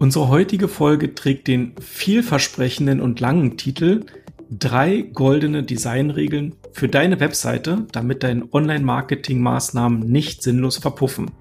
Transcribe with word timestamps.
Unsere 0.00 0.28
heutige 0.28 0.68
Folge 0.68 1.14
trägt 1.16 1.48
den 1.48 1.72
vielversprechenden 1.80 3.00
und 3.00 3.18
langen 3.18 3.56
Titel 3.56 4.04
Drei 4.50 5.02
goldene 5.02 5.64
Designregeln 5.64 6.54
für 6.72 6.88
deine 6.88 7.18
Webseite, 7.20 7.86
damit 7.90 8.22
deine 8.22 8.48
Online-Marketing-Maßnahmen 8.52 10.00
nicht 10.10 10.42
sinnlos 10.42 10.78
verpuffen. 10.78 11.32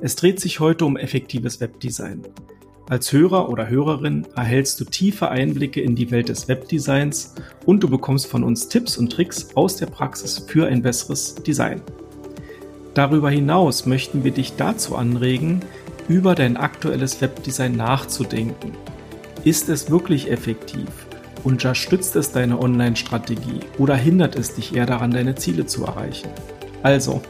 Es 0.00 0.14
dreht 0.14 0.40
sich 0.40 0.60
heute 0.60 0.84
um 0.84 0.96
effektives 0.96 1.60
Webdesign. 1.60 2.22
Als 2.88 3.12
Hörer 3.12 3.50
oder 3.50 3.68
Hörerin 3.68 4.26
erhältst 4.36 4.80
du 4.80 4.84
tiefe 4.84 5.28
Einblicke 5.28 5.82
in 5.82 5.96
die 5.96 6.12
Welt 6.12 6.28
des 6.28 6.46
Webdesigns 6.46 7.34
und 7.66 7.82
du 7.82 7.88
bekommst 7.88 8.28
von 8.28 8.44
uns 8.44 8.68
Tipps 8.68 8.96
und 8.96 9.12
Tricks 9.12 9.48
aus 9.56 9.76
der 9.76 9.86
Praxis 9.86 10.38
für 10.38 10.68
ein 10.68 10.80
besseres 10.80 11.34
Design. 11.34 11.82
Darüber 12.94 13.30
hinaus 13.30 13.84
möchten 13.84 14.24
wir 14.24 14.30
dich 14.30 14.54
dazu 14.56 14.96
anregen, 14.96 15.60
über 16.08 16.34
dein 16.34 16.56
aktuelles 16.56 17.20
Webdesign 17.20 17.76
nachzudenken. 17.76 18.72
Ist 19.44 19.68
es 19.68 19.90
wirklich 19.90 20.30
effektiv? 20.30 20.88
Unterstützt 21.44 22.16
es 22.16 22.32
deine 22.32 22.58
Online-Strategie 22.60 23.60
oder 23.78 23.94
hindert 23.94 24.36
es 24.36 24.54
dich 24.54 24.74
eher 24.74 24.86
daran, 24.86 25.10
deine 25.10 25.36
Ziele 25.36 25.66
zu 25.66 25.84
erreichen? 25.84 26.28
Also, 26.82 27.20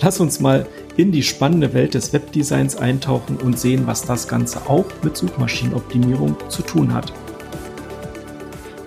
lass 0.00 0.20
uns 0.20 0.40
mal 0.40 0.66
in 0.96 1.12
die 1.12 1.22
spannende 1.22 1.74
Welt 1.74 1.94
des 1.94 2.12
Webdesigns 2.12 2.76
eintauchen 2.76 3.36
und 3.36 3.58
sehen, 3.58 3.86
was 3.86 4.02
das 4.02 4.28
Ganze 4.28 4.68
auch 4.68 4.86
mit 5.02 5.16
Suchmaschinenoptimierung 5.16 6.36
zu 6.48 6.62
tun 6.62 6.94
hat. 6.94 7.12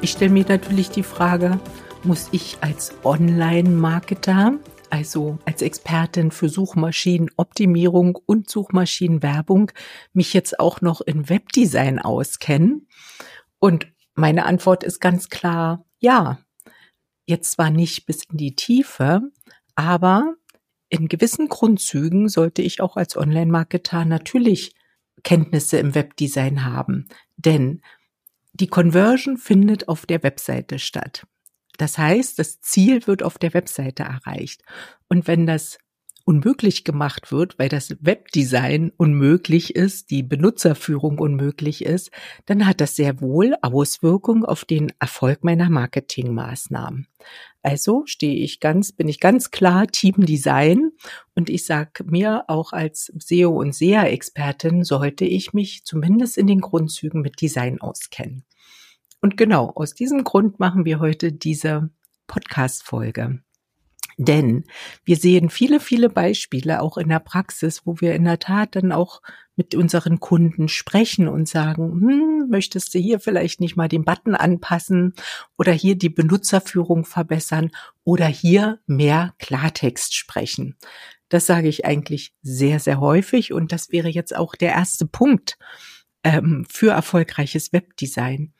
Ich 0.02 0.12
stelle 0.12 0.32
mir 0.32 0.46
natürlich 0.48 0.90
die 0.90 1.04
Frage, 1.04 1.60
muss 2.04 2.30
ich 2.32 2.58
als 2.62 2.94
Online-Marketer, 3.04 4.54
also 4.90 5.40
als 5.46 5.62
Expertin 5.62 6.32
für 6.32 6.50
Suchmaschinenoptimierung 6.50 8.16
und 8.26 8.50
Suchmaschinenwerbung, 8.50 9.72
mich 10.14 10.34
jetzt 10.34 10.60
auch 10.60 10.82
noch 10.82 11.02
in 11.02 11.30
Webdesign 11.30 12.00
auskennen? 12.00 12.88
Und 13.60 13.88
meine 14.16 14.46
Antwort 14.46 14.84
ist 14.84 15.00
ganz 15.00 15.30
klar, 15.30 15.86
ja. 16.00 16.40
Jetzt 17.26 17.52
zwar 17.52 17.70
nicht 17.70 18.06
bis 18.06 18.24
in 18.32 18.38
die 18.38 18.56
Tiefe, 18.56 19.22
aber 19.76 20.36
in 20.90 21.08
gewissen 21.08 21.50
Grundzügen 21.50 22.30
sollte 22.30 22.62
ich 22.62 22.82
auch 22.82 22.96
als 22.96 23.18
Online-Marketer 23.18 24.06
natürlich 24.06 24.74
Kenntnisse 25.24 25.78
im 25.78 25.94
Webdesign 25.94 26.64
haben, 26.64 27.08
denn 27.36 27.82
die 28.54 28.68
Conversion 28.68 29.38
findet 29.38 29.88
auf 29.88 30.06
der 30.06 30.24
Webseite 30.24 30.80
statt. 30.80 31.28
Das 31.78 31.98
heißt, 31.98 32.38
das 32.40 32.60
Ziel 32.62 33.06
wird 33.08 33.24
auf 33.24 33.38
der 33.38 33.54
Webseite 33.54 34.04
erreicht. 34.04 34.62
Und 35.08 35.28
wenn 35.28 35.46
das 35.46 35.78
unmöglich 36.28 36.84
gemacht 36.84 37.32
wird, 37.32 37.58
weil 37.58 37.70
das 37.70 37.96
Webdesign 38.02 38.92
unmöglich 38.98 39.76
ist, 39.76 40.12
die 40.12 40.24
Benutzerführung 40.24 41.20
unmöglich 41.20 41.86
ist, 41.86 42.12
dann 42.46 42.68
hat 42.68 42.82
das 42.82 42.98
sehr 42.98 43.22
wohl 43.22 43.56
Auswirkungen 43.62 44.44
auf 44.44 44.66
den 44.66 44.92
Erfolg 45.00 45.46
meiner 45.46 45.70
Marketingmaßnahmen. 45.70 47.08
Also 47.64 48.04
stehe 48.08 48.36
ich 48.36 48.60
ganz, 48.60 48.92
bin 48.92 49.08
ich 49.08 49.22
ganz 49.22 49.52
klar 49.52 49.88
Team 49.88 50.26
Design 50.26 50.92
und 51.34 51.50
ich 51.50 51.66
sage 51.66 52.04
mir 52.04 52.44
auch 52.50 52.74
als 52.74 53.12
SEO 53.18 53.52
und 53.52 53.74
SEA-Expertin 53.74 54.84
sollte 54.84 55.24
ich 55.24 55.54
mich 55.54 55.86
zumindest 55.86 56.38
in 56.38 56.48
den 56.48 56.60
Grundzügen 56.60 57.22
mit 57.22 57.40
Design 57.40 57.80
auskennen. 57.80 58.44
Und 59.22 59.38
genau 59.38 59.72
aus 59.76 59.94
diesem 59.94 60.24
Grund 60.24 60.60
machen 60.60 60.86
wir 60.86 61.00
heute 61.00 61.32
diese 61.32 61.90
Podcast-Folge. 62.28 63.40
Denn 64.20 64.64
wir 65.06 65.16
sehen 65.16 65.52
viele, 65.52 65.80
viele 65.80 66.10
Beispiele 66.10 66.82
auch 66.82 66.98
in 66.98 67.10
der 67.10 67.20
Praxis, 67.20 67.86
wo 67.86 68.02
wir 68.02 68.16
in 68.16 68.24
der 68.24 68.40
Tat 68.40 68.76
dann 68.76 68.92
auch 68.92 69.22
mit 69.56 69.76
unseren 69.76 70.20
Kunden 70.20 70.70
sprechen 70.70 71.28
und 71.28 71.48
sagen, 71.48 72.02
hm, 72.02 72.50
möchtest 72.50 72.96
du 72.96 73.00
hier 73.00 73.20
vielleicht 73.20 73.62
nicht 73.62 73.76
mal 73.76 73.88
den 73.88 74.06
Button 74.06 74.34
anpassen 74.34 75.14
oder 75.58 75.72
hier 75.72 75.96
die 75.96 76.10
Benutzerführung 76.10 77.06
verbessern 77.06 77.70
oder 78.04 78.26
hier 78.26 78.80
mehr 78.88 79.36
Klartext 79.38 80.16
sprechen. 80.16 80.76
Das 81.30 81.46
sage 81.46 81.68
ich 81.68 81.86
eigentlich 81.86 82.34
sehr, 82.42 82.80
sehr 82.80 83.00
häufig 83.00 83.54
und 83.54 83.72
das 83.72 83.92
wäre 83.92 84.10
jetzt 84.10 84.36
auch 84.36 84.56
der 84.56 84.72
erste 84.72 85.06
Punkt 85.06 85.60
ähm, 86.24 86.66
für 86.70 86.92
erfolgreiches 86.92 87.72
Webdesign. 87.72 88.54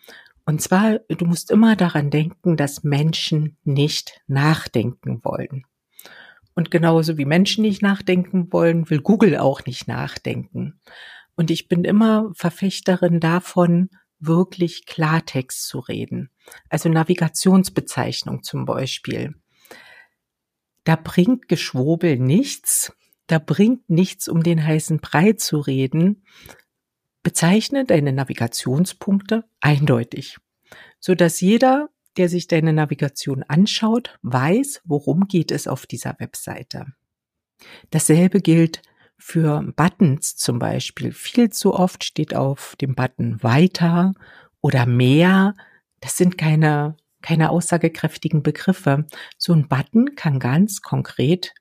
Und 0.48 0.62
zwar, 0.62 1.00
du 1.10 1.26
musst 1.26 1.52
immer 1.52 1.76
daran 1.76 2.10
denken, 2.10 2.56
dass 2.56 2.86
Menschen 2.86 3.58
nicht 3.66 4.22
nachdenken 4.28 5.20
wollen. 5.26 5.66
Und 6.56 6.72
genauso 6.72 7.18
wie 7.18 7.26
Menschen 7.26 7.64
nicht 7.64 7.82
nachdenken 7.82 8.48
wollen, 8.54 8.90
will 8.90 9.02
Google 9.02 9.38
auch 9.38 9.66
nicht 9.66 9.90
nachdenken. 9.90 10.80
Und 11.36 11.52
ich 11.52 11.68
bin 11.68 11.84
immer 11.84 12.32
Verfechterin 12.34 13.20
davon, 13.20 13.90
wirklich 14.20 14.86
Klartext 14.86 15.68
zu 15.68 15.80
reden. 15.80 16.30
Also 16.70 16.88
Navigationsbezeichnung 16.88 18.42
zum 18.42 18.64
Beispiel. 18.64 19.36
Da 20.86 20.96
bringt 20.96 21.50
Geschwobel 21.50 22.18
nichts. 22.18 22.94
Da 23.28 23.38
bringt 23.40 23.90
nichts, 23.90 24.30
um 24.30 24.44
den 24.44 24.66
heißen 24.66 25.02
Brei 25.02 25.34
zu 25.34 25.60
reden, 25.60 26.24
Bezeichne 27.28 27.84
deine 27.84 28.14
Navigationspunkte 28.14 29.44
eindeutig, 29.60 30.38
so 30.98 31.14
dass 31.14 31.42
jeder, 31.42 31.90
der 32.16 32.30
sich 32.30 32.48
deine 32.48 32.72
Navigation 32.72 33.44
anschaut, 33.44 34.18
weiß, 34.22 34.84
worum 34.86 35.28
geht 35.28 35.52
es 35.52 35.68
auf 35.68 35.86
dieser 35.86 36.16
Webseite. 36.20 36.86
Dasselbe 37.90 38.40
gilt 38.40 38.82
für 39.18 39.62
Buttons 39.76 40.38
zum 40.38 40.58
Beispiel. 40.58 41.12
Viel 41.12 41.50
zu 41.50 41.74
oft 41.74 42.06
steht 42.06 42.34
auf 42.34 42.78
dem 42.80 42.96
Button 42.96 43.44
weiter 43.44 44.14
oder 44.62 44.86
mehr. 44.86 45.54
Das 46.00 46.16
sind 46.16 46.38
keine, 46.38 46.96
keine 47.22 47.50
aussagekräftigen 47.50 48.42
Begriffe. 48.42 49.06
So 49.38 49.52
ein 49.52 49.68
Button 49.68 50.16
kann 50.16 50.40
ganz 50.40 50.82
konkret 50.82 51.54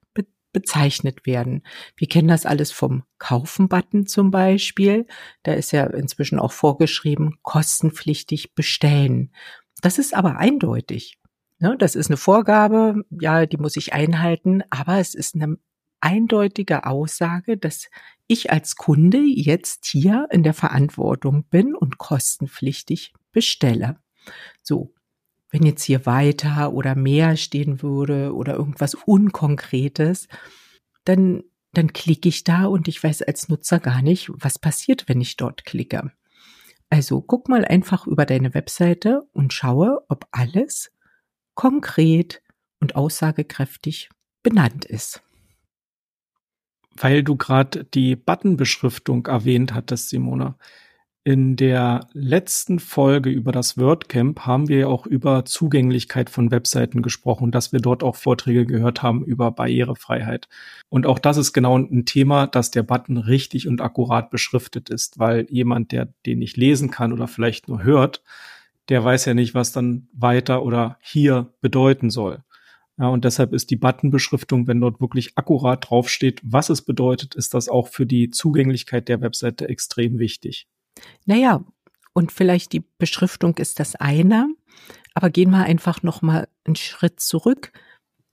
bezeichnet 0.57 1.27
werden. 1.27 1.63
Wir 1.99 2.09
kennen 2.09 2.29
das 2.29 2.47
alles 2.47 2.73
vom 2.73 3.03
Kaufen-Button 3.19 4.07
zum 4.07 4.31
Beispiel. 4.31 5.07
Da 5.43 5.53
ist 5.53 5.71
ja 5.71 5.85
inzwischen 5.85 6.39
auch 6.39 6.53
vorgeschrieben, 6.53 7.37
kostenpflichtig 7.43 8.55
bestellen. 8.55 9.35
Das 9.83 9.99
ist 9.99 10.15
aber 10.15 10.39
eindeutig. 10.39 11.19
Ne? 11.59 11.77
Das 11.79 11.95
ist 11.95 12.07
eine 12.07 12.17
Vorgabe, 12.17 13.05
ja, 13.11 13.45
die 13.45 13.59
muss 13.59 13.77
ich 13.77 13.93
einhalten, 13.93 14.63
aber 14.71 14.99
es 14.99 15.15
ist 15.15 15.35
eine 15.35 15.59
eindeutige 16.01 16.87
Aussage, 16.87 17.59
dass 17.59 17.91
ich 18.27 18.51
als 18.51 18.77
Kunde 18.77 19.19
jetzt 19.19 19.85
hier 19.85 20.27
in 20.31 20.43
der 20.43 20.55
Verantwortung 20.55 21.45
bin 21.45 21.75
und 21.75 21.99
kostenpflichtig 21.99 23.13
bestelle. 23.31 23.99
So, 24.63 24.95
wenn 25.57 25.65
jetzt 25.65 25.85
hier 25.85 26.05
weiter 26.05 26.75
oder 26.75 26.95
mehr 26.95 27.39
stehen 27.39 27.81
würde 27.81 28.35
oder 28.35 28.55
irgendwas 28.57 28.95
Unkonkretes, 28.95 30.29
dann, 31.05 31.45
dann 31.73 31.95
klicke 31.95 32.29
ich 32.29 32.45
da 32.45 32.67
und 32.67 32.89
ich 32.89 33.03
weiß 33.03 33.23
als 33.23 33.49
Nutzer 33.49 33.81
gar 33.81 34.03
nicht, 34.03 34.31
was 34.35 34.59
passiert, 34.59 35.09
wenn 35.09 35.19
ich 35.23 35.39
dort 35.39 35.65
klicke. 35.65 36.13
Also 36.91 37.23
guck 37.23 37.49
mal 37.49 37.65
einfach 37.65 38.07
über 38.07 38.27
deine 38.27 38.53
Webseite 38.53 39.23
und 39.33 39.55
schaue, 39.55 40.05
ob 40.11 40.27
alles 40.31 40.93
konkret 41.55 42.43
und 42.81 42.95
aussagekräftig 42.95 44.11
benannt 44.43 44.85
ist. 44.85 45.23
Weil 46.97 47.23
du 47.23 47.37
gerade 47.37 47.85
die 47.85 48.15
Buttonbeschriftung 48.15 49.25
erwähnt 49.25 49.73
hattest, 49.73 50.11
Simone. 50.11 50.57
In 51.27 51.57
der 51.57 52.09
letzten 52.13 52.79
Folge 52.79 53.31
über 53.31 53.51
das 53.51 53.77
WordCamp 53.77 54.43
haben 54.47 54.69
wir 54.69 54.79
ja 54.79 54.87
auch 54.87 55.07
über 55.07 55.45
Zugänglichkeit 55.45 56.31
von 56.31 56.53
Webseiten 56.53 57.03
gesprochen, 57.03 57.51
dass 57.51 57.73
wir 57.73 57.81
dort 57.81 58.05
auch 58.05 58.15
Vorträge 58.15 58.65
gehört 58.65 59.03
haben 59.03 59.25
über 59.25 59.51
Barrierefreiheit. 59.51 60.49
Und 60.89 61.05
auch 61.05 61.19
das 61.19 61.37
ist 61.37 61.53
genau 61.53 61.77
ein 61.79 62.05
Thema, 62.05 62.47
dass 62.47 62.71
der 62.71 62.85
Button 62.85 63.17
richtig 63.17 63.67
und 63.67 63.81
akkurat 63.81 64.31
beschriftet 64.31 64.89
ist, 64.89 65.19
weil 65.19 65.49
jemand, 65.51 65.91
der 65.91 66.15
den 66.27 66.39
nicht 66.39 66.57
lesen 66.57 66.93
kann 66.93 67.13
oder 67.13 67.27
vielleicht 67.27 67.67
nur 67.67 67.83
hört, 67.83 68.23
der 68.89 69.03
weiß 69.03 69.25
ja 69.25 69.35
nicht, 69.35 69.53
was 69.53 69.73
dann 69.73 70.07
weiter 70.13 70.63
oder 70.63 70.97
hier 71.01 71.53
bedeuten 71.61 72.09
soll. 72.09 72.45
Ja, 72.99 73.09
und 73.09 73.25
deshalb 73.25 73.53
ist 73.53 73.73
die 73.73 73.77
Buttonbeschriftung, 73.77 74.69
wenn 74.69 74.81
dort 74.81 75.01
wirklich 75.01 75.37
akkurat 75.37 75.91
draufsteht, 75.91 76.41
was 76.45 76.71
es 76.71 76.83
bedeutet, 76.83 77.35
ist 77.35 77.53
das 77.53 77.69
auch 77.69 77.89
für 77.89 78.07
die 78.07 78.31
Zugänglichkeit 78.31 79.09
der 79.09 79.21
Webseite 79.23 79.69
extrem 79.69 80.21
wichtig. 80.21 80.69
Naja, 81.25 81.65
und 82.13 82.33
vielleicht 82.33 82.73
die 82.73 82.85
Beschriftung 82.99 83.57
ist 83.59 83.79
das 83.81 83.97
eine, 83.97 84.49
aber 85.15 85.31
gehen 85.31 85.51
wir 85.51 85.65
einfach 85.65 86.03
noch 86.03 86.23
mal 86.23 86.49
einen 86.65 86.77
Schritt 86.77 87.21
zurück. 87.21 87.73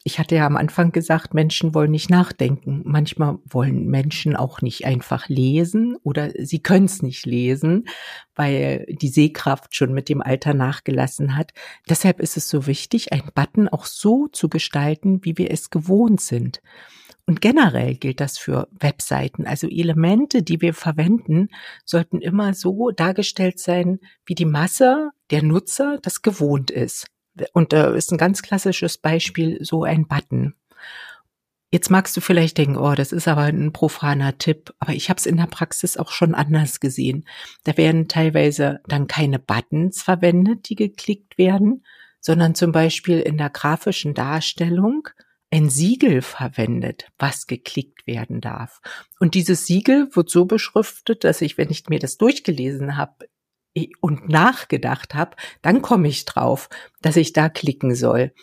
Ich 0.06 0.20
hatte 0.20 0.36
ja 0.36 0.46
am 0.46 0.58
Anfang 0.58 0.92
gesagt, 0.92 1.34
Menschen 1.34 1.74
wollen 1.74 1.92
nicht 1.92 2.10
nachdenken. 2.10 2.82
Manchmal 2.84 3.38
wollen 3.46 3.88
Menschen 3.88 4.36
auch 4.36 4.62
nicht 4.62 4.86
einfach 4.86 5.30
lesen 5.30 5.96
oder 6.04 6.32
sie 6.38 6.60
können 6.60 6.86
es 6.86 7.02
nicht 7.02 7.26
lesen, 7.26 7.86
weil 8.36 8.86
die 8.90 9.08
Sehkraft 9.08 9.76
schon 9.76 9.94
mit 9.94 10.10
dem 10.10 10.22
Alter 10.22 10.54
nachgelassen 10.54 11.38
hat. 11.38 11.54
Deshalb 11.88 12.20
ist 12.20 12.36
es 12.36 12.50
so 12.50 12.68
wichtig, 12.68 13.14
einen 13.14 13.32
Button 13.34 13.70
auch 13.70 13.86
so 13.86 14.28
zu 14.28 14.50
gestalten, 14.50 15.24
wie 15.24 15.38
wir 15.38 15.52
es 15.52 15.70
gewohnt 15.70 16.20
sind. 16.20 16.62
Und 17.26 17.40
generell 17.40 17.96
gilt 17.96 18.20
das 18.20 18.38
für 18.38 18.68
Webseiten. 18.72 19.48
Also 19.48 19.68
Elemente, 19.68 20.44
die 20.44 20.60
wir 20.60 20.74
verwenden, 20.74 21.48
sollten 21.86 22.20
immer 22.20 22.54
so 22.54 22.92
dargestellt 22.92 23.60
sein, 23.60 24.00
wie 24.26 24.36
die 24.36 24.46
Masse 24.46 25.12
der 25.32 25.42
Nutzer 25.42 26.00
das 26.02 26.22
gewohnt 26.22 26.70
ist. 26.70 27.08
Und 27.54 27.72
da 27.72 27.94
ist 27.94 28.12
ein 28.12 28.18
ganz 28.18 28.42
klassisches 28.42 28.98
Beispiel 28.98 29.58
so 29.64 29.84
ein 29.84 30.08
Button. 30.08 30.56
Jetzt 31.72 31.90
magst 31.90 32.16
du 32.16 32.22
vielleicht 32.22 32.60
denken, 32.60 32.78
oh, 32.78 32.94
das 32.94 33.12
ist 33.12 33.28
aber 33.28 33.44
ein 33.44 33.74
profaner 33.74 34.38
Tipp, 34.38 34.76
aber 34.78 34.94
ich 34.94 35.10
habe 35.10 35.18
es 35.18 35.26
in 35.26 35.38
der 35.38 35.48
Praxis 35.48 35.98
auch 35.98 36.12
schon 36.12 36.36
anders 36.36 36.80
gesehen. 36.80 37.28
Da 37.64 37.78
werden 37.78 38.08
teilweise 38.08 38.82
dann 38.86 39.08
keine 39.08 39.40
Buttons 39.40 40.04
verwendet, 40.04 40.70
die 40.70 40.76
geklickt 40.76 41.40
werden, 41.40 41.84
sondern 42.20 42.54
zum 42.54 42.72
Beispiel 42.72 43.22
in 43.22 43.40
der 43.40 43.50
grafischen 43.50 44.14
Darstellung 44.14 45.08
ein 45.54 45.70
Siegel 45.70 46.22
verwendet, 46.22 47.12
was 47.20 47.46
geklickt 47.46 48.08
werden 48.08 48.42
darf. 48.42 48.82
Und 49.20 49.36
dieses 49.36 49.68
Siegel 49.68 50.10
wird 50.14 50.30
so 50.30 50.46
beschriftet, 50.46 51.24
dass 51.24 51.42
ich, 51.42 51.58
wenn 51.58 51.70
ich 51.70 51.88
mir 51.90 52.00
das 52.00 52.18
durchgelesen 52.18 52.98
habe 52.98 53.30
und 54.02 54.30
nachgedacht 54.30 55.14
habe, 55.14 55.36
dann 55.62 55.82
komme 55.82 56.08
ich 56.08 56.26
drauf, 56.26 56.70
dass 57.02 57.16
ich 57.16 57.34
da 57.34 57.50
klicken 57.50 57.96
soll 57.96 58.34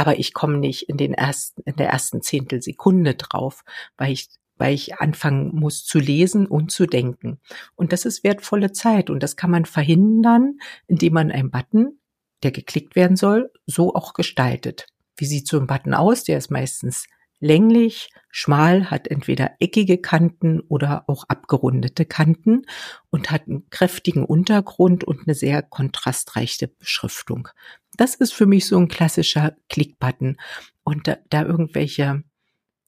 aber 0.00 0.18
ich 0.18 0.32
komme 0.32 0.56
nicht 0.56 0.88
in 0.88 0.96
den 0.96 1.12
ersten, 1.12 1.60
in 1.66 1.76
der 1.76 1.90
ersten 1.90 2.22
Zehntelsekunde 2.22 3.16
drauf, 3.16 3.64
weil 3.98 4.12
ich 4.12 4.30
weil 4.56 4.74
ich 4.74 4.96
anfangen 4.96 5.54
muss 5.54 5.84
zu 5.84 5.98
lesen 5.98 6.46
und 6.46 6.70
zu 6.70 6.86
denken. 6.86 7.38
Und 7.76 7.92
das 7.92 8.06
ist 8.06 8.24
wertvolle 8.24 8.72
Zeit 8.72 9.10
und 9.10 9.22
das 9.22 9.36
kann 9.36 9.50
man 9.50 9.66
verhindern, 9.66 10.58
indem 10.86 11.14
man 11.14 11.30
einen 11.30 11.50
Button, 11.50 11.98
der 12.42 12.50
geklickt 12.50 12.96
werden 12.96 13.16
soll, 13.16 13.50
so 13.66 13.94
auch 13.94 14.14
gestaltet. 14.14 14.86
Wie 15.20 15.26
sieht 15.26 15.46
so 15.46 15.60
ein 15.60 15.66
Button 15.66 15.92
aus? 15.92 16.24
Der 16.24 16.38
ist 16.38 16.50
meistens 16.50 17.06
länglich, 17.40 18.10
schmal, 18.30 18.90
hat 18.90 19.08
entweder 19.08 19.52
eckige 19.60 19.98
Kanten 19.98 20.60
oder 20.60 21.04
auch 21.08 21.24
abgerundete 21.28 22.06
Kanten 22.06 22.62
und 23.10 23.30
hat 23.30 23.46
einen 23.46 23.68
kräftigen 23.70 24.24
Untergrund 24.24 25.04
und 25.04 25.26
eine 25.26 25.34
sehr 25.34 25.62
kontrastreiche 25.62 26.68
Beschriftung. 26.68 27.48
Das 27.96 28.14
ist 28.14 28.32
für 28.32 28.46
mich 28.46 28.66
so 28.66 28.78
ein 28.78 28.88
klassischer 28.88 29.56
Klickbutton. 29.68 30.38
Und 30.84 31.06
da, 31.06 31.18
da 31.28 31.42
irgendwelche 31.42 32.22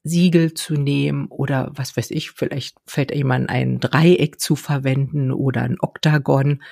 Siegel 0.04 0.54
zu 0.54 0.74
nehmen 0.74 1.26
oder 1.26 1.70
was 1.74 1.96
weiß 1.96 2.10
ich, 2.12 2.30
vielleicht 2.30 2.76
fällt 2.86 3.14
jemand 3.14 3.50
ein 3.50 3.78
Dreieck 3.78 4.40
zu 4.40 4.56
verwenden 4.56 5.32
oder 5.32 5.62
ein 5.62 5.76
Oktagon. 5.80 6.62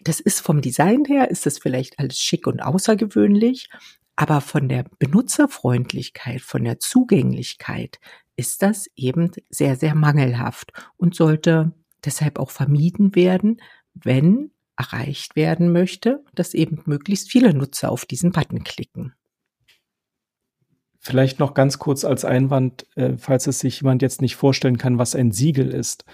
Das 0.00 0.20
ist 0.20 0.40
vom 0.40 0.60
Design 0.62 1.04
her, 1.04 1.30
ist 1.30 1.46
das 1.46 1.58
vielleicht 1.58 1.98
alles 1.98 2.18
schick 2.18 2.46
und 2.46 2.60
außergewöhnlich, 2.60 3.68
aber 4.16 4.40
von 4.40 4.68
der 4.68 4.86
Benutzerfreundlichkeit, 4.98 6.40
von 6.40 6.64
der 6.64 6.80
Zugänglichkeit 6.80 8.00
ist 8.36 8.62
das 8.62 8.88
eben 8.96 9.30
sehr, 9.50 9.76
sehr 9.76 9.94
mangelhaft 9.94 10.72
und 10.96 11.14
sollte 11.14 11.72
deshalb 12.04 12.38
auch 12.38 12.50
vermieden 12.50 13.14
werden, 13.14 13.60
wenn 13.94 14.50
erreicht 14.76 15.36
werden 15.36 15.72
möchte, 15.72 16.22
dass 16.34 16.54
eben 16.54 16.82
möglichst 16.86 17.30
viele 17.30 17.54
Nutzer 17.54 17.90
auf 17.90 18.04
diesen 18.04 18.32
Button 18.32 18.62
klicken. 18.64 19.14
Vielleicht 20.98 21.38
noch 21.38 21.54
ganz 21.54 21.78
kurz 21.78 22.04
als 22.04 22.24
Einwand, 22.24 22.86
äh, 22.96 23.16
falls 23.16 23.46
es 23.46 23.60
sich 23.60 23.80
jemand 23.80 24.02
jetzt 24.02 24.20
nicht 24.20 24.36
vorstellen 24.36 24.76
kann, 24.76 24.98
was 24.98 25.14
ein 25.14 25.30
Siegel 25.30 25.70
ist. 25.70 26.04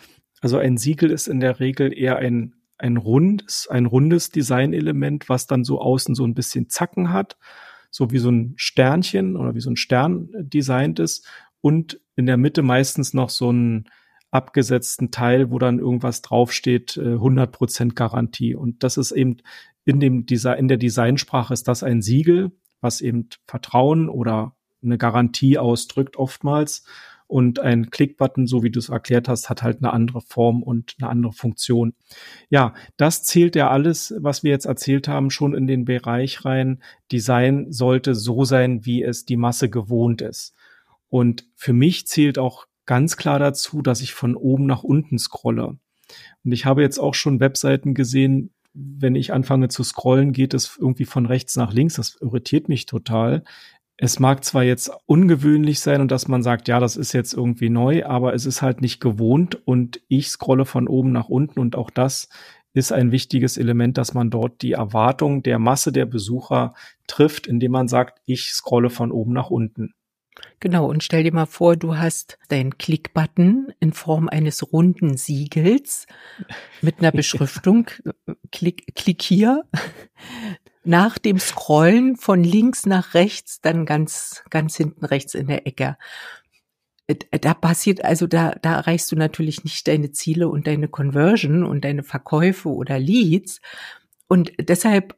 Also 0.40 0.58
ein 0.58 0.76
Siegel 0.76 1.10
ist 1.10 1.28
in 1.28 1.40
der 1.40 1.60
Regel 1.60 1.96
eher 1.96 2.16
ein, 2.16 2.54
ein 2.78 2.96
rundes, 2.98 3.68
ein 3.68 3.86
rundes 3.86 4.30
Designelement, 4.30 5.28
was 5.28 5.46
dann 5.46 5.64
so 5.64 5.80
außen 5.80 6.14
so 6.14 6.24
ein 6.24 6.34
bisschen 6.34 6.68
Zacken 6.68 7.12
hat, 7.12 7.36
so 7.92 8.10
wie 8.10 8.18
so 8.18 8.30
ein 8.30 8.54
Sternchen 8.56 9.36
oder 9.36 9.54
wie 9.54 9.60
so 9.60 9.70
ein 9.70 9.76
Stern 9.76 10.30
designt 10.32 10.98
ist 10.98 11.28
und 11.60 12.00
in 12.16 12.26
der 12.26 12.36
Mitte 12.36 12.62
meistens 12.62 13.14
noch 13.14 13.30
so 13.30 13.52
ein 13.52 13.88
abgesetzten 14.32 15.10
Teil, 15.10 15.50
wo 15.50 15.58
dann 15.58 15.78
irgendwas 15.78 16.22
draufsteht, 16.22 16.92
100% 16.96 17.84
äh, 17.84 17.88
Garantie. 17.94 18.54
Und 18.54 18.82
das 18.82 18.96
ist 18.96 19.12
eben 19.12 19.36
in 19.84 20.00
dem 20.00 20.26
Design, 20.26 20.58
in 20.58 20.68
der 20.68 20.78
Designsprache 20.78 21.52
ist 21.52 21.68
das 21.68 21.82
ein 21.82 22.00
Siegel, 22.00 22.50
was 22.80 23.02
eben 23.02 23.28
Vertrauen 23.46 24.08
oder 24.08 24.56
eine 24.82 24.96
Garantie 24.96 25.58
ausdrückt 25.58 26.16
oftmals. 26.16 26.84
Und 27.32 27.60
ein 27.60 27.88
Klickbutton, 27.88 28.46
so 28.46 28.62
wie 28.62 28.68
du 28.68 28.78
es 28.78 28.90
erklärt 28.90 29.26
hast, 29.26 29.48
hat 29.48 29.62
halt 29.62 29.78
eine 29.78 29.94
andere 29.94 30.20
Form 30.20 30.62
und 30.62 30.96
eine 31.00 31.08
andere 31.08 31.32
Funktion. 31.32 31.94
Ja, 32.50 32.74
das 32.98 33.22
zählt 33.22 33.56
ja 33.56 33.70
alles, 33.70 34.12
was 34.18 34.42
wir 34.42 34.50
jetzt 34.50 34.66
erzählt 34.66 35.08
haben, 35.08 35.30
schon 35.30 35.54
in 35.54 35.66
den 35.66 35.86
Bereich 35.86 36.44
rein. 36.44 36.82
Design 37.10 37.72
sollte 37.72 38.14
so 38.14 38.44
sein, 38.44 38.84
wie 38.84 39.02
es 39.02 39.24
die 39.24 39.38
Masse 39.38 39.70
gewohnt 39.70 40.20
ist. 40.20 40.54
Und 41.08 41.46
für 41.54 41.72
mich 41.72 42.06
zählt 42.06 42.38
auch 42.38 42.66
ganz 42.84 43.16
klar 43.16 43.38
dazu, 43.38 43.80
dass 43.80 44.02
ich 44.02 44.12
von 44.12 44.36
oben 44.36 44.66
nach 44.66 44.82
unten 44.82 45.18
scrolle. 45.18 45.78
Und 46.44 46.52
ich 46.52 46.66
habe 46.66 46.82
jetzt 46.82 46.98
auch 46.98 47.14
schon 47.14 47.40
Webseiten 47.40 47.94
gesehen, 47.94 48.52
wenn 48.74 49.14
ich 49.14 49.32
anfange 49.32 49.68
zu 49.68 49.84
scrollen, 49.84 50.32
geht 50.32 50.52
es 50.52 50.76
irgendwie 50.78 51.06
von 51.06 51.24
rechts 51.24 51.56
nach 51.56 51.72
links. 51.72 51.94
Das 51.94 52.18
irritiert 52.20 52.68
mich 52.68 52.84
total. 52.84 53.42
Es 53.96 54.18
mag 54.18 54.44
zwar 54.44 54.64
jetzt 54.64 54.90
ungewöhnlich 55.06 55.80
sein 55.80 56.00
und 56.00 56.10
dass 56.10 56.26
man 56.26 56.42
sagt, 56.42 56.66
ja, 56.68 56.80
das 56.80 56.96
ist 56.96 57.12
jetzt 57.12 57.34
irgendwie 57.34 57.70
neu, 57.70 58.04
aber 58.04 58.34
es 58.34 58.46
ist 58.46 58.62
halt 58.62 58.80
nicht 58.80 59.00
gewohnt 59.00 59.66
und 59.66 60.00
ich 60.08 60.28
scrolle 60.28 60.64
von 60.64 60.88
oben 60.88 61.12
nach 61.12 61.28
unten 61.28 61.60
und 61.60 61.76
auch 61.76 61.90
das 61.90 62.28
ist 62.74 62.92
ein 62.92 63.12
wichtiges 63.12 63.58
Element, 63.58 63.98
dass 63.98 64.14
man 64.14 64.30
dort 64.30 64.62
die 64.62 64.72
Erwartung 64.72 65.42
der 65.42 65.58
Masse 65.58 65.92
der 65.92 66.06
Besucher 66.06 66.74
trifft, 67.06 67.46
indem 67.46 67.72
man 67.72 67.88
sagt, 67.88 68.20
ich 68.24 68.52
scrolle 68.52 68.90
von 68.90 69.12
oben 69.12 69.32
nach 69.32 69.50
unten. 69.50 69.92
Genau, 70.60 70.88
und 70.88 71.02
stell 71.02 71.24
dir 71.24 71.32
mal 71.32 71.46
vor, 71.46 71.76
du 71.76 71.96
hast 71.96 72.38
deinen 72.48 72.78
Klick-Button 72.78 73.72
in 73.80 73.92
Form 73.92 74.28
eines 74.28 74.72
runden 74.72 75.16
Siegels 75.16 76.06
mit 76.80 77.00
einer 77.00 77.12
Beschriftung, 77.12 77.90
klick, 78.50 78.94
klick 78.94 79.22
hier. 79.22 79.64
Nach 80.84 81.18
dem 81.18 81.38
Scrollen 81.38 82.16
von 82.16 82.42
links 82.42 82.86
nach 82.86 83.14
rechts, 83.14 83.60
dann 83.60 83.86
ganz, 83.86 84.42
ganz 84.50 84.76
hinten 84.76 85.04
rechts 85.04 85.34
in 85.34 85.46
der 85.46 85.66
Ecke. 85.66 85.96
Da 87.30 87.54
passiert, 87.54 88.04
also 88.04 88.26
da, 88.26 88.52
da 88.62 88.76
erreichst 88.76 89.12
du 89.12 89.16
natürlich 89.16 89.64
nicht 89.64 89.86
deine 89.86 90.12
Ziele 90.12 90.48
und 90.48 90.66
deine 90.66 90.88
Conversion 90.88 91.64
und 91.64 91.84
deine 91.84 92.02
Verkäufe 92.02 92.68
oder 92.68 92.98
Leads. 92.98 93.60
Und 94.28 94.52
deshalb 94.58 95.16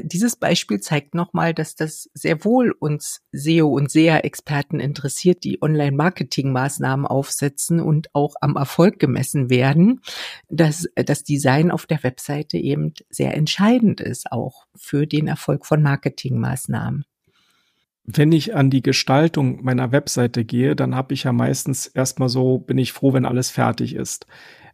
dieses 0.00 0.36
Beispiel 0.36 0.80
zeigt 0.80 1.14
nochmal, 1.14 1.54
dass 1.54 1.74
das 1.74 2.08
sehr 2.14 2.44
wohl 2.44 2.70
uns 2.70 3.22
SEO 3.32 3.68
und 3.68 3.90
SEA-Experten 3.90 4.80
interessiert, 4.80 5.44
die 5.44 5.60
Online-Marketing-Maßnahmen 5.60 7.06
aufsetzen 7.06 7.80
und 7.80 8.08
auch 8.14 8.34
am 8.40 8.56
Erfolg 8.56 8.98
gemessen 8.98 9.50
werden, 9.50 10.00
dass 10.48 10.88
das 10.94 11.24
Design 11.24 11.70
auf 11.70 11.86
der 11.86 12.02
Webseite 12.02 12.56
eben 12.56 12.94
sehr 13.10 13.36
entscheidend 13.36 14.00
ist, 14.00 14.32
auch 14.32 14.64
für 14.74 15.06
den 15.06 15.26
Erfolg 15.26 15.66
von 15.66 15.82
Marketingmaßnahmen. 15.82 17.04
Wenn 18.04 18.32
ich 18.32 18.54
an 18.54 18.70
die 18.70 18.82
Gestaltung 18.82 19.62
meiner 19.62 19.92
Webseite 19.92 20.44
gehe, 20.44 20.74
dann 20.74 20.96
habe 20.96 21.14
ich 21.14 21.24
ja 21.24 21.32
meistens 21.32 21.86
erstmal 21.86 22.28
so, 22.28 22.58
bin 22.58 22.78
ich 22.78 22.92
froh, 22.92 23.12
wenn 23.12 23.24
alles 23.24 23.50
fertig 23.50 23.94
ist. 23.94 24.26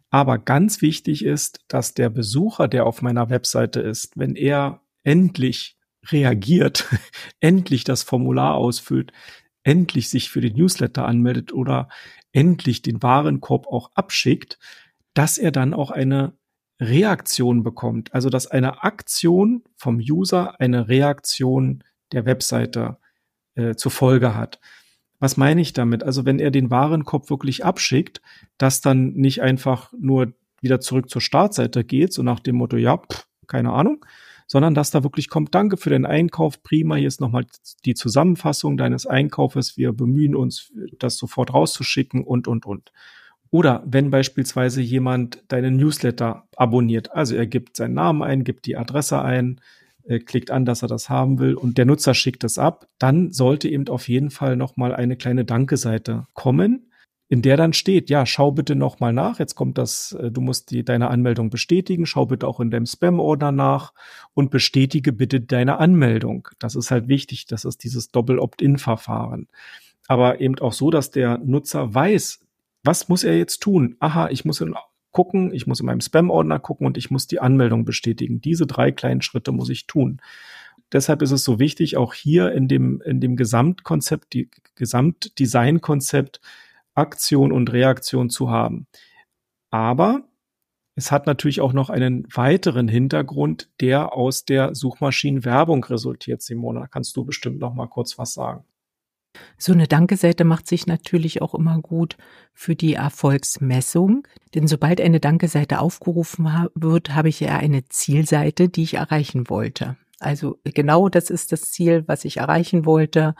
Aber 0.09 0.39
ganz 0.39 0.81
wichtig 0.81 1.23
ist, 1.23 1.59
dass 1.67 1.93
der 1.93 2.09
Besucher, 2.09 2.67
der 2.67 2.87
auf 2.87 3.01
meiner 3.03 3.29
Webseite 3.29 3.79
ist, 3.81 4.17
wenn 4.17 4.35
er 4.35 4.81
endlich 5.09 5.75
reagiert, 6.11 6.87
endlich 7.39 7.83
das 7.83 8.03
Formular 8.03 8.53
ausfüllt, 8.53 9.11
endlich 9.63 10.09
sich 10.09 10.29
für 10.29 10.39
den 10.39 10.55
Newsletter 10.55 11.05
anmeldet 11.05 11.51
oder 11.51 11.89
endlich 12.31 12.83
den 12.83 13.01
Warenkorb 13.01 13.65
auch 13.65 13.89
abschickt, 13.95 14.59
dass 15.15 15.39
er 15.39 15.51
dann 15.51 15.73
auch 15.73 15.89
eine 15.89 16.33
Reaktion 16.79 17.63
bekommt. 17.63 18.13
Also 18.13 18.29
dass 18.29 18.45
eine 18.45 18.83
Aktion 18.83 19.63
vom 19.75 19.97
User 19.97 20.59
eine 20.61 20.87
Reaktion 20.87 21.83
der 22.11 22.25
Webseite 22.25 22.97
äh, 23.55 23.73
zur 23.73 23.91
Folge 23.91 24.35
hat. 24.35 24.59
Was 25.19 25.37
meine 25.37 25.59
ich 25.59 25.73
damit? 25.73 26.03
Also 26.03 26.23
wenn 26.25 26.37
er 26.37 26.51
den 26.51 26.69
Warenkorb 26.69 27.31
wirklich 27.31 27.65
abschickt, 27.65 28.21
dass 28.59 28.79
dann 28.81 29.13
nicht 29.13 29.41
einfach 29.41 29.91
nur 29.99 30.33
wieder 30.61 30.79
zurück 30.79 31.09
zur 31.09 31.21
Startseite 31.21 31.83
geht, 31.83 32.13
so 32.13 32.21
nach 32.21 32.39
dem 32.39 32.57
Motto, 32.57 32.77
ja, 32.77 32.97
pff, 32.97 33.27
keine 33.47 33.73
Ahnung, 33.73 34.05
sondern 34.49 34.73
dass 34.73 34.89
da 34.89 35.03
wirklich 35.03 35.29
kommt, 35.29 35.53
danke 35.53 35.77
für 35.77 35.91
den 35.91 36.07
Einkauf, 36.07 36.63
prima, 36.63 36.95
hier 36.95 37.07
ist 37.07 37.21
nochmal 37.21 37.45
die 37.85 37.93
Zusammenfassung 37.93 38.77
deines 38.77 39.05
Einkaufes, 39.05 39.77
wir 39.77 39.93
bemühen 39.93 40.35
uns, 40.35 40.73
das 40.97 41.17
sofort 41.17 41.53
rauszuschicken 41.53 42.23
und, 42.23 42.47
und, 42.47 42.65
und. 42.65 42.91
Oder 43.51 43.83
wenn 43.85 44.09
beispielsweise 44.09 44.81
jemand 44.81 45.43
deinen 45.49 45.77
Newsletter 45.77 46.47
abonniert, 46.55 47.13
also 47.13 47.35
er 47.35 47.45
gibt 47.45 47.77
seinen 47.77 47.93
Namen 47.93 48.23
ein, 48.23 48.43
gibt 48.43 48.65
die 48.65 48.75
Adresse 48.75 49.21
ein, 49.21 49.61
klickt 50.25 50.49
an, 50.49 50.65
dass 50.65 50.81
er 50.81 50.87
das 50.87 51.09
haben 51.09 51.37
will 51.37 51.53
und 51.53 51.77
der 51.77 51.85
Nutzer 51.85 52.15
schickt 52.15 52.43
es 52.43 52.57
ab, 52.57 52.87
dann 52.97 53.31
sollte 53.31 53.69
eben 53.69 53.87
auf 53.87 54.09
jeden 54.09 54.31
Fall 54.31 54.55
nochmal 54.55 54.95
eine 54.95 55.15
kleine 55.15 55.45
Danke-Seite 55.45 56.25
kommen, 56.33 56.88
in 57.31 57.43
der 57.43 57.57
dann 57.57 57.73
steht, 57.73 58.09
ja, 58.09 58.25
schau 58.25 58.51
bitte 58.51 58.75
nochmal 58.75 59.13
nach. 59.13 59.37
Jetzt 59.37 59.53
kommt 59.53 59.77
das, 59.77 60.13
äh, 60.13 60.31
du 60.31 60.41
musst 60.41 60.71
die, 60.71 60.83
deine 60.83 61.09
Anmeldung 61.09 61.51
bestätigen. 61.51 62.07
Schau 62.07 62.25
bitte 62.25 62.47
auch 62.47 62.59
in 62.59 62.71
deinem 62.71 62.87
Spam-Order 62.87 63.51
nach 63.51 63.93
und 64.33 64.49
bestätige 64.49 65.13
bitte 65.13 65.39
deine 65.39 65.77
Anmeldung. 65.77 66.47
Das 66.57 66.75
ist 66.75 66.89
halt 66.89 67.07
wichtig. 67.07 67.45
Das 67.45 67.65
ist 67.65 67.83
dieses 67.83 68.09
Doppel-Opt-in-Verfahren. 68.09 69.47
aber 70.07 70.41
eben 70.41 70.57
auch 70.57 70.73
so, 70.73 70.89
dass 70.89 71.11
der 71.11 71.37
Nutzer 71.37 71.93
weiß, 71.93 72.39
was 72.83 73.09
muss 73.09 73.23
er 73.23 73.37
jetzt 73.37 73.59
tun? 73.59 73.95
Aha, 73.99 74.29
ich 74.29 74.43
muss 74.43 74.63
gucken, 75.11 75.53
ich 75.53 75.67
muss 75.67 75.81
in 75.81 75.85
meinem 75.85 76.01
Spam-Ordner 76.01 76.57
gucken 76.57 76.87
und 76.87 76.97
ich 76.97 77.11
muss 77.11 77.27
die 77.27 77.39
Anmeldung 77.39 77.85
bestätigen. 77.85 78.41
Diese 78.41 78.65
drei 78.65 78.91
kleinen 78.91 79.21
Schritte 79.21 79.51
muss 79.51 79.69
ich 79.69 79.85
tun. 79.85 80.19
Deshalb 80.91 81.21
ist 81.21 81.31
es 81.31 81.43
so 81.43 81.59
wichtig, 81.59 81.97
auch 81.97 82.15
hier 82.15 82.51
in 82.53 82.67
dem, 82.67 83.01
in 83.01 83.21
dem 83.21 83.35
Gesamtkonzept, 83.35 84.33
die 84.33 84.49
Gesamtdesign-Konzept 84.75 86.41
Aktion 86.95 87.51
und 87.51 87.71
Reaktion 87.71 88.29
zu 88.29 88.49
haben. 88.49 88.87
Aber 89.71 90.23
es 90.95 91.11
hat 91.11 91.27
natürlich 91.27 91.61
auch 91.61 91.71
noch 91.71 91.89
einen 91.89 92.27
weiteren 92.33 92.87
Hintergrund, 92.87 93.69
der 93.79 94.13
aus 94.13 94.43
der 94.43 94.75
Suchmaschinenwerbung 94.75 95.83
resultiert. 95.85 96.41
Simona, 96.41 96.87
kannst 96.87 97.15
du 97.15 97.23
bestimmt 97.23 97.59
noch 97.59 97.73
mal 97.73 97.87
kurz 97.87 98.17
was 98.17 98.33
sagen? 98.33 98.65
So 99.57 99.73
eine 99.73 99.87
Danke-Seite 99.87 100.43
macht 100.43 100.67
sich 100.67 100.87
natürlich 100.87 101.41
auch 101.41 101.53
immer 101.53 101.79
gut 101.79 102.17
für 102.53 102.75
die 102.75 102.95
Erfolgsmessung, 102.95 104.27
denn 104.55 104.67
sobald 104.67 104.99
eine 104.99 105.19
Danke-Seite 105.19 105.79
aufgerufen 105.79 106.49
wird, 106.75 107.15
habe 107.15 107.29
ich 107.29 107.39
ja 107.39 107.57
eine 107.57 107.85
Zielseite, 107.85 108.69
die 108.69 108.83
ich 108.83 108.95
erreichen 108.95 109.49
wollte. 109.49 109.97
Also 110.19 110.59
genau 110.65 111.07
das 111.07 111.29
ist 111.29 111.51
das 111.51 111.71
Ziel, 111.71 112.03
was 112.07 112.25
ich 112.25 112.37
erreichen 112.37 112.85
wollte 112.85 113.35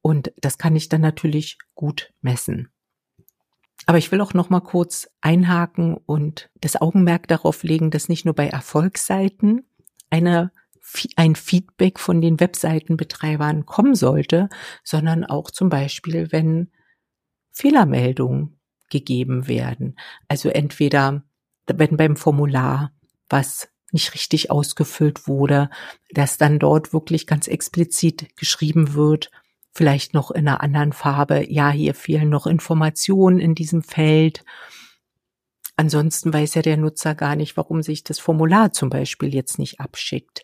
und 0.00 0.32
das 0.40 0.58
kann 0.58 0.76
ich 0.76 0.88
dann 0.88 1.00
natürlich 1.00 1.58
gut 1.74 2.12
messen. 2.20 2.68
Aber 3.86 3.98
ich 3.98 4.12
will 4.12 4.20
auch 4.20 4.34
noch 4.34 4.50
mal 4.50 4.60
kurz 4.60 5.08
einhaken 5.20 5.96
und 5.96 6.50
das 6.60 6.80
Augenmerk 6.80 7.28
darauf 7.28 7.62
legen, 7.62 7.90
dass 7.90 8.08
nicht 8.08 8.24
nur 8.24 8.34
bei 8.34 8.48
Erfolgsseiten 8.48 9.66
eine 10.10 10.52
ein 11.16 11.36
Feedback 11.36 12.00
von 12.00 12.20
den 12.20 12.40
Webseitenbetreibern 12.40 13.66
kommen 13.66 13.94
sollte, 13.94 14.48
sondern 14.82 15.24
auch 15.24 15.50
zum 15.50 15.68
Beispiel, 15.68 16.32
wenn 16.32 16.72
Fehlermeldungen 17.52 18.58
gegeben 18.90 19.46
werden. 19.46 19.96
Also 20.28 20.48
entweder, 20.48 21.22
wenn 21.66 21.96
beim 21.96 22.16
Formular 22.16 22.92
was 23.28 23.68
nicht 23.92 24.14
richtig 24.14 24.50
ausgefüllt 24.50 25.26
wurde, 25.26 25.70
dass 26.10 26.38
dann 26.38 26.58
dort 26.58 26.92
wirklich 26.92 27.26
ganz 27.26 27.48
explizit 27.48 28.36
geschrieben 28.36 28.94
wird, 28.94 29.30
vielleicht 29.72 30.14
noch 30.14 30.30
in 30.30 30.48
einer 30.48 30.62
anderen 30.62 30.92
Farbe, 30.92 31.50
ja, 31.50 31.70
hier 31.70 31.94
fehlen 31.94 32.28
noch 32.28 32.46
Informationen 32.46 33.38
in 33.38 33.54
diesem 33.54 33.82
Feld. 33.82 34.44
Ansonsten 35.76 36.32
weiß 36.32 36.54
ja 36.54 36.62
der 36.62 36.76
Nutzer 36.76 37.14
gar 37.14 37.36
nicht, 37.36 37.56
warum 37.56 37.82
sich 37.82 38.04
das 38.04 38.18
Formular 38.18 38.72
zum 38.72 38.90
Beispiel 38.90 39.34
jetzt 39.34 39.58
nicht 39.58 39.80
abschickt. 39.80 40.42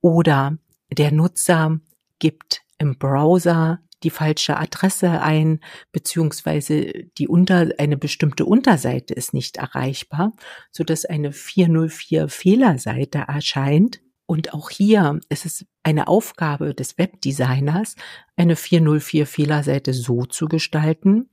Oder 0.00 0.56
der 0.90 1.12
Nutzer 1.12 1.80
gibt 2.18 2.62
im 2.78 2.98
Browser 2.98 3.80
die 4.02 4.10
falsche 4.10 4.56
Adresse 4.56 5.20
ein, 5.20 5.60
beziehungsweise 5.92 6.92
die 7.18 7.28
unter, 7.28 7.68
eine 7.78 7.96
bestimmte 7.96 8.46
Unterseite 8.46 9.12
ist 9.14 9.34
nicht 9.34 9.58
erreichbar, 9.58 10.32
so 10.70 10.84
dass 10.84 11.04
eine 11.04 11.32
404 11.32 12.28
Fehlerseite 12.28 13.18
erscheint. 13.28 14.00
Und 14.30 14.54
auch 14.54 14.70
hier 14.70 15.18
ist 15.28 15.44
es 15.44 15.66
eine 15.82 16.06
Aufgabe 16.06 16.72
des 16.72 16.98
Webdesigners, 16.98 17.96
eine 18.36 18.54
404 18.54 19.26
Fehlerseite 19.26 19.92
so 19.92 20.24
zu 20.24 20.46
gestalten, 20.46 21.30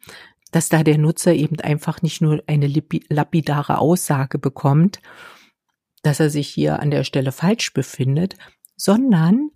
dass 0.51 0.69
da 0.69 0.81
der 0.81 0.97
Nutzer 0.97 1.35
eben 1.35 1.59
einfach 1.59 2.01
nicht 2.01 2.21
nur 2.21 2.41
eine 2.47 2.65
lapidare 2.65 3.77
Aussage 3.77 4.39
bekommt, 4.39 4.99
dass 6.01 6.19
er 6.19 6.31
sich 6.31 6.47
hier 6.47 6.79
an 6.79 6.89
der 6.89 7.03
Stelle 7.03 7.31
falsch 7.31 7.71
befindet, 7.71 8.35
sondern 8.75 9.51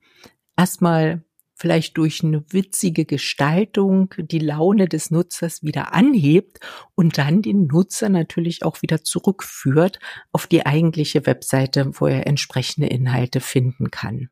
erstmal 0.56 1.24
vielleicht 1.62 1.96
durch 1.98 2.24
eine 2.24 2.44
witzige 2.52 3.06
Gestaltung 3.06 4.16
die 4.18 4.40
Laune 4.40 4.88
des 4.88 5.12
Nutzers 5.12 5.62
wieder 5.62 5.94
anhebt 5.94 6.60
und 6.96 7.20
dann 7.20 7.44
den 7.44 7.68
Nutzer 7.68 8.10
natürlich 8.10 8.64
auch 8.64 8.82
wieder 8.82 9.04
zurückführt 9.04 10.00
auf 10.32 10.48
die 10.48 10.66
eigentliche 10.66 11.28
Webseite, 11.28 11.92
wo 12.00 12.08
er 12.08 12.26
entsprechende 12.26 12.88
Inhalte 12.88 13.42
finden 13.42 13.92
kann. 13.92 14.30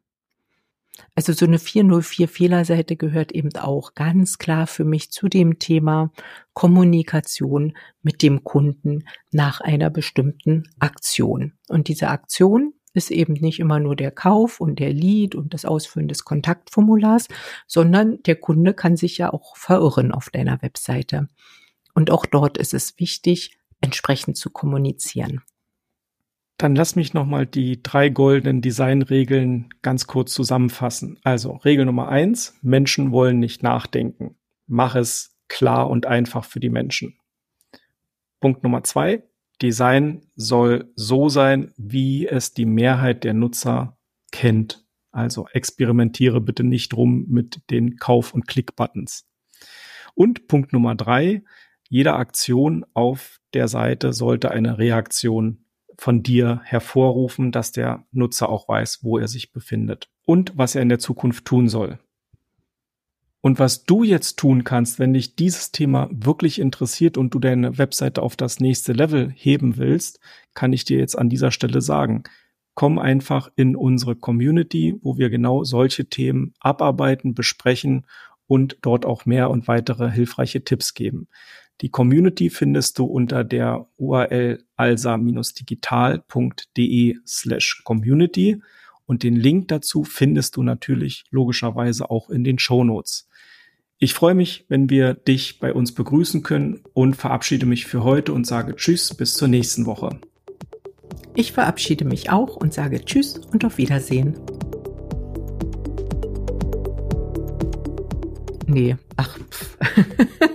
Also 1.13 1.33
so 1.33 1.45
eine 1.45 1.59
404 1.59 2.27
Fehlerseite 2.27 2.95
gehört 2.95 3.31
eben 3.31 3.55
auch 3.57 3.93
ganz 3.93 4.39
klar 4.39 4.65
für 4.65 4.83
mich 4.83 5.11
zu 5.11 5.27
dem 5.27 5.59
Thema 5.59 6.11
Kommunikation 6.53 7.77
mit 8.01 8.23
dem 8.23 8.43
Kunden 8.43 9.05
nach 9.31 9.61
einer 9.61 9.91
bestimmten 9.91 10.63
Aktion. 10.79 11.53
Und 11.67 11.89
diese 11.89 12.07
Aktion 12.07 12.73
ist 12.99 13.11
eben 13.11 13.33
nicht 13.33 13.59
immer 13.59 13.79
nur 13.79 13.95
der 13.95 14.11
Kauf 14.11 14.59
und 14.59 14.77
der 14.77 14.91
Lead 14.91 15.33
und 15.33 15.53
das 15.53 15.63
Ausfüllen 15.63 16.09
des 16.09 16.25
Kontaktformulars, 16.25 17.29
sondern 17.65 18.21
der 18.23 18.35
Kunde 18.35 18.73
kann 18.73 18.97
sich 18.97 19.17
ja 19.17 19.31
auch 19.31 19.55
verirren 19.55 20.11
auf 20.11 20.29
deiner 20.29 20.61
Webseite. 20.61 21.29
Und 21.93 22.11
auch 22.11 22.25
dort 22.25 22.57
ist 22.57 22.73
es 22.73 22.99
wichtig, 22.99 23.57
entsprechend 23.79 24.35
zu 24.35 24.49
kommunizieren. 24.49 25.41
Dann 26.57 26.75
lass 26.75 26.97
mich 26.97 27.13
nochmal 27.13 27.45
die 27.45 27.81
drei 27.81 28.09
goldenen 28.09 28.61
Designregeln 28.61 29.69
ganz 29.81 30.07
kurz 30.07 30.33
zusammenfassen. 30.33 31.17
Also 31.23 31.53
Regel 31.53 31.85
Nummer 31.85 32.09
eins, 32.09 32.59
Menschen 32.61 33.13
wollen 33.13 33.39
nicht 33.39 33.63
nachdenken. 33.63 34.35
Mach 34.67 34.95
es 34.95 35.37
klar 35.47 35.89
und 35.89 36.05
einfach 36.05 36.43
für 36.43 36.59
die 36.59 36.69
Menschen. 36.69 37.17
Punkt 38.41 38.63
Nummer 38.63 38.83
zwei, 38.83 39.23
Design 39.61 40.21
soll 40.35 40.91
so 40.95 41.29
sein, 41.29 41.73
wie 41.77 42.27
es 42.27 42.53
die 42.53 42.65
Mehrheit 42.65 43.23
der 43.23 43.33
Nutzer 43.33 43.97
kennt. 44.31 44.85
Also 45.11 45.47
experimentiere 45.51 46.39
bitte 46.39 46.63
nicht 46.63 46.95
rum 46.95 47.25
mit 47.27 47.61
den 47.69 47.97
Kauf- 47.97 48.33
und 48.33 48.47
Klick-Buttons. 48.47 49.27
Und 50.13 50.47
Punkt 50.47 50.73
Nummer 50.73 50.95
drei, 50.95 51.43
jede 51.89 52.13
Aktion 52.13 52.85
auf 52.93 53.39
der 53.53 53.67
Seite 53.67 54.13
sollte 54.13 54.51
eine 54.51 54.77
Reaktion 54.77 55.65
von 55.97 56.23
dir 56.23 56.61
hervorrufen, 56.63 57.51
dass 57.51 57.71
der 57.71 58.05
Nutzer 58.11 58.49
auch 58.49 58.69
weiß, 58.69 59.03
wo 59.03 59.17
er 59.17 59.27
sich 59.27 59.51
befindet 59.51 60.09
und 60.25 60.57
was 60.57 60.75
er 60.75 60.81
in 60.81 60.89
der 60.89 60.99
Zukunft 60.99 61.45
tun 61.45 61.67
soll. 61.67 61.99
Und 63.41 63.57
was 63.57 63.85
du 63.85 64.03
jetzt 64.03 64.37
tun 64.37 64.65
kannst, 64.65 64.99
wenn 64.99 65.13
dich 65.13 65.37
dieses 65.37 65.71
Thema 65.71 66.09
wirklich 66.11 66.59
interessiert 66.59 67.17
und 67.17 67.33
du 67.33 67.39
deine 67.39 67.77
Webseite 67.77 68.21
auf 68.21 68.35
das 68.35 68.59
nächste 68.59 68.91
Level 68.91 69.31
heben 69.33 69.77
willst, 69.77 70.19
kann 70.53 70.73
ich 70.73 70.83
dir 70.83 70.99
jetzt 70.99 71.17
an 71.17 71.29
dieser 71.29 71.51
Stelle 71.51 71.81
sagen. 71.81 72.23
Komm 72.75 72.99
einfach 72.99 73.49
in 73.55 73.77
unsere 73.77 74.15
Community, 74.15 74.95
wo 75.01 75.17
wir 75.17 75.29
genau 75.29 75.63
solche 75.63 76.09
Themen 76.09 76.53
abarbeiten, 76.59 77.33
besprechen 77.33 78.05
und 78.45 78.77
dort 78.81 79.05
auch 79.05 79.25
mehr 79.25 79.49
und 79.49 79.69
weitere 79.69 80.11
hilfreiche 80.11 80.65
Tipps 80.65 80.93
geben. 80.93 81.29
Die 81.81 81.89
Community 81.89 82.49
findest 82.49 82.99
du 82.99 83.05
unter 83.05 83.45
der 83.45 83.87
URL 83.95 84.65
alsa-digital.de 84.75 87.15
slash 87.25 87.81
community 87.85 88.61
und 89.05 89.23
den 89.23 89.37
Link 89.37 89.69
dazu 89.69 90.03
findest 90.03 90.57
du 90.57 90.63
natürlich 90.63 91.23
logischerweise 91.29 92.11
auch 92.11 92.29
in 92.29 92.43
den 92.43 92.59
Show 92.59 92.83
Notes. 92.83 93.28
Ich 94.01 94.13
freue 94.13 94.33
mich, 94.33 94.63
wenn 94.69 94.89
wir 94.89 95.13
dich 95.13 95.59
bei 95.59 95.73
uns 95.73 95.93
begrüßen 95.93 96.41
können 96.41 96.79
und 96.93 97.15
verabschiede 97.15 97.65
mich 97.65 97.85
für 97.85 98.01
heute 98.05 98.31
und 98.31 98.47
sage 98.47 98.77
Tschüss 98.77 99.13
bis 99.13 99.33
zur 99.33 99.49
nächsten 99.49 99.85
Woche. 99.85 100.21
Ich 101.35 101.51
verabschiede 101.51 102.05
mich 102.05 102.29
auch 102.29 102.55
und 102.55 102.73
sage 102.73 103.03
Tschüss 103.03 103.41
und 103.51 103.65
auf 103.65 103.77
Wiedersehen. 103.77 104.39
Nee, 108.67 108.95
ach. 109.17 109.37